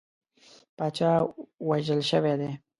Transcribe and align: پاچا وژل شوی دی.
پاچا 0.77 1.11
وژل 1.69 2.01
شوی 2.09 2.33
دی. 2.41 2.51